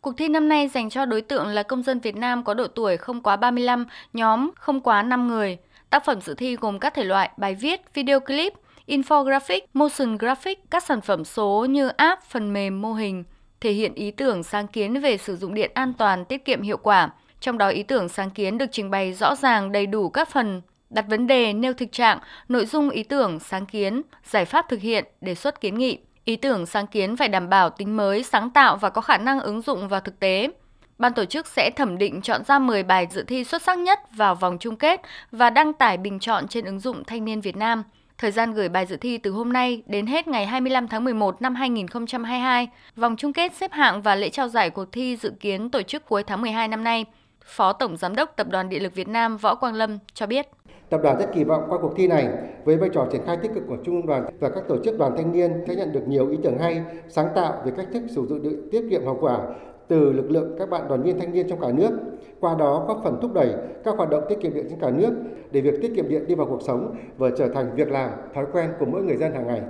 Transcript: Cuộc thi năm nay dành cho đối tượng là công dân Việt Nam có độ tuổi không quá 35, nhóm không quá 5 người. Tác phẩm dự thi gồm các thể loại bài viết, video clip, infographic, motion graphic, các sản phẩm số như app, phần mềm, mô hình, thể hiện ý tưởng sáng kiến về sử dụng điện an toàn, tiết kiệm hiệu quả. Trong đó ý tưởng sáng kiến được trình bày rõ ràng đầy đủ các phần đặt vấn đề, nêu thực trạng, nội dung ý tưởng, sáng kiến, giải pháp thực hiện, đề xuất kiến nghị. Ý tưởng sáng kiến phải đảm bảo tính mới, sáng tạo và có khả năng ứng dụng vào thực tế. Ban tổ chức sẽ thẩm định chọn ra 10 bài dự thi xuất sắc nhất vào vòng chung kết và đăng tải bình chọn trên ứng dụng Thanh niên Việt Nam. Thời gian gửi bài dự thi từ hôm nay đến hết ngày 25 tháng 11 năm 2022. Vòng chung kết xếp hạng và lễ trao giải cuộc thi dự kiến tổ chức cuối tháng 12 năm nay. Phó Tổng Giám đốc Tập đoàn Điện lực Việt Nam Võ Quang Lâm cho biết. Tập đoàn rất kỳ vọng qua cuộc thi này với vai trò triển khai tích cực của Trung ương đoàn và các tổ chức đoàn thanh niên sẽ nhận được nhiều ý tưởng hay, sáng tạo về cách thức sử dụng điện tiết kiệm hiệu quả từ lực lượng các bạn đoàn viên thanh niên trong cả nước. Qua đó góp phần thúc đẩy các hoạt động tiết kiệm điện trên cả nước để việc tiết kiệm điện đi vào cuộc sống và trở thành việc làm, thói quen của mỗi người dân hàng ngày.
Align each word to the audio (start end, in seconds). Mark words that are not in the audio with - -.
Cuộc 0.00 0.16
thi 0.16 0.28
năm 0.28 0.48
nay 0.48 0.68
dành 0.68 0.90
cho 0.90 1.04
đối 1.04 1.22
tượng 1.22 1.46
là 1.46 1.62
công 1.62 1.82
dân 1.82 2.00
Việt 2.00 2.16
Nam 2.16 2.44
có 2.44 2.54
độ 2.54 2.66
tuổi 2.66 2.96
không 2.96 3.22
quá 3.22 3.36
35, 3.36 3.86
nhóm 4.12 4.50
không 4.56 4.80
quá 4.80 5.02
5 5.02 5.28
người. 5.28 5.58
Tác 5.90 6.04
phẩm 6.04 6.20
dự 6.20 6.34
thi 6.34 6.56
gồm 6.56 6.78
các 6.78 6.94
thể 6.94 7.04
loại 7.04 7.30
bài 7.36 7.54
viết, 7.54 7.80
video 7.94 8.20
clip, 8.20 8.52
infographic, 8.86 9.60
motion 9.74 10.16
graphic, 10.16 10.58
các 10.70 10.84
sản 10.84 11.00
phẩm 11.00 11.24
số 11.24 11.66
như 11.70 11.88
app, 11.88 12.22
phần 12.22 12.52
mềm, 12.52 12.82
mô 12.82 12.92
hình, 12.92 13.24
thể 13.60 13.72
hiện 13.72 13.94
ý 13.94 14.10
tưởng 14.10 14.42
sáng 14.42 14.68
kiến 14.68 15.00
về 15.00 15.16
sử 15.16 15.36
dụng 15.36 15.54
điện 15.54 15.70
an 15.74 15.92
toàn, 15.98 16.24
tiết 16.24 16.44
kiệm 16.44 16.62
hiệu 16.62 16.76
quả. 16.76 17.10
Trong 17.40 17.58
đó 17.58 17.68
ý 17.68 17.82
tưởng 17.82 18.08
sáng 18.08 18.30
kiến 18.30 18.58
được 18.58 18.68
trình 18.72 18.90
bày 18.90 19.12
rõ 19.12 19.34
ràng 19.34 19.72
đầy 19.72 19.86
đủ 19.86 20.08
các 20.08 20.28
phần 20.28 20.62
đặt 20.90 21.04
vấn 21.08 21.26
đề, 21.26 21.52
nêu 21.52 21.72
thực 21.72 21.92
trạng, 21.92 22.18
nội 22.48 22.66
dung 22.66 22.90
ý 22.90 23.02
tưởng, 23.02 23.38
sáng 23.40 23.66
kiến, 23.66 24.02
giải 24.24 24.44
pháp 24.44 24.68
thực 24.68 24.80
hiện, 24.80 25.04
đề 25.20 25.34
xuất 25.34 25.60
kiến 25.60 25.78
nghị. 25.78 25.98
Ý 26.24 26.36
tưởng 26.36 26.66
sáng 26.66 26.86
kiến 26.86 27.16
phải 27.16 27.28
đảm 27.28 27.48
bảo 27.48 27.70
tính 27.70 27.96
mới, 27.96 28.22
sáng 28.22 28.50
tạo 28.50 28.76
và 28.76 28.90
có 28.90 29.00
khả 29.00 29.18
năng 29.18 29.40
ứng 29.40 29.62
dụng 29.62 29.88
vào 29.88 30.00
thực 30.00 30.20
tế. 30.20 30.48
Ban 30.98 31.12
tổ 31.12 31.24
chức 31.24 31.46
sẽ 31.46 31.70
thẩm 31.70 31.98
định 31.98 32.22
chọn 32.22 32.44
ra 32.44 32.58
10 32.58 32.82
bài 32.82 33.06
dự 33.10 33.22
thi 33.22 33.44
xuất 33.44 33.62
sắc 33.62 33.78
nhất 33.78 33.98
vào 34.16 34.34
vòng 34.34 34.58
chung 34.60 34.76
kết 34.76 35.00
và 35.32 35.50
đăng 35.50 35.72
tải 35.72 35.96
bình 35.96 36.18
chọn 36.18 36.48
trên 36.48 36.64
ứng 36.64 36.80
dụng 36.80 37.04
Thanh 37.04 37.24
niên 37.24 37.40
Việt 37.40 37.56
Nam. 37.56 37.82
Thời 38.18 38.30
gian 38.30 38.52
gửi 38.52 38.68
bài 38.68 38.86
dự 38.86 38.96
thi 38.96 39.18
từ 39.18 39.30
hôm 39.30 39.52
nay 39.52 39.82
đến 39.86 40.06
hết 40.06 40.28
ngày 40.28 40.46
25 40.46 40.88
tháng 40.88 41.04
11 41.04 41.42
năm 41.42 41.54
2022. 41.54 42.68
Vòng 42.96 43.16
chung 43.16 43.32
kết 43.32 43.52
xếp 43.54 43.72
hạng 43.72 44.02
và 44.02 44.14
lễ 44.14 44.28
trao 44.28 44.48
giải 44.48 44.70
cuộc 44.70 44.92
thi 44.92 45.16
dự 45.16 45.32
kiến 45.40 45.70
tổ 45.70 45.82
chức 45.82 46.08
cuối 46.08 46.22
tháng 46.22 46.42
12 46.42 46.68
năm 46.68 46.84
nay. 46.84 47.04
Phó 47.44 47.72
Tổng 47.72 47.96
Giám 47.96 48.14
đốc 48.14 48.36
Tập 48.36 48.46
đoàn 48.50 48.68
Điện 48.68 48.82
lực 48.82 48.94
Việt 48.94 49.08
Nam 49.08 49.36
Võ 49.36 49.54
Quang 49.54 49.74
Lâm 49.74 49.98
cho 50.14 50.26
biết. 50.26 50.46
Tập 50.90 51.00
đoàn 51.02 51.18
rất 51.18 51.32
kỳ 51.32 51.44
vọng 51.44 51.66
qua 51.68 51.78
cuộc 51.82 51.92
thi 51.96 52.06
này 52.06 52.28
với 52.64 52.76
vai 52.76 52.90
trò 52.92 53.06
triển 53.10 53.20
khai 53.26 53.36
tích 53.36 53.50
cực 53.54 53.62
của 53.68 53.76
Trung 53.84 53.94
ương 53.94 54.06
đoàn 54.06 54.24
và 54.40 54.48
các 54.48 54.68
tổ 54.68 54.76
chức 54.84 54.98
đoàn 54.98 55.12
thanh 55.16 55.32
niên 55.32 55.52
sẽ 55.66 55.74
nhận 55.74 55.92
được 55.92 56.08
nhiều 56.08 56.28
ý 56.28 56.38
tưởng 56.42 56.58
hay, 56.58 56.82
sáng 57.08 57.28
tạo 57.34 57.62
về 57.64 57.72
cách 57.76 57.86
thức 57.92 58.02
sử 58.08 58.26
dụng 58.26 58.42
điện 58.42 58.68
tiết 58.70 58.84
kiệm 58.90 59.02
hiệu 59.02 59.18
quả 59.20 59.38
từ 59.88 60.12
lực 60.12 60.30
lượng 60.30 60.56
các 60.58 60.70
bạn 60.70 60.88
đoàn 60.88 61.02
viên 61.02 61.18
thanh 61.18 61.32
niên 61.32 61.48
trong 61.48 61.60
cả 61.60 61.68
nước. 61.72 61.90
Qua 62.40 62.56
đó 62.58 62.84
góp 62.88 63.00
phần 63.04 63.18
thúc 63.22 63.34
đẩy 63.34 63.54
các 63.84 63.96
hoạt 63.96 64.10
động 64.10 64.24
tiết 64.28 64.40
kiệm 64.40 64.54
điện 64.54 64.66
trên 64.70 64.80
cả 64.80 64.90
nước 64.90 65.10
để 65.50 65.60
việc 65.60 65.74
tiết 65.82 65.92
kiệm 65.96 66.08
điện 66.08 66.26
đi 66.26 66.34
vào 66.34 66.46
cuộc 66.46 66.62
sống 66.62 66.94
và 67.18 67.30
trở 67.38 67.48
thành 67.48 67.74
việc 67.74 67.90
làm, 67.90 68.10
thói 68.34 68.46
quen 68.52 68.70
của 68.78 68.86
mỗi 68.86 69.02
người 69.02 69.16
dân 69.16 69.32
hàng 69.32 69.46
ngày. 69.46 69.62